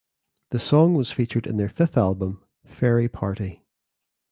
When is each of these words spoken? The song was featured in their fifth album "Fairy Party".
The 0.49 0.57
song 0.57 0.95
was 0.95 1.11
featured 1.11 1.45
in 1.45 1.57
their 1.57 1.69
fifth 1.69 1.95
album 1.95 2.43
"Fairy 2.65 3.07
Party". 3.07 3.63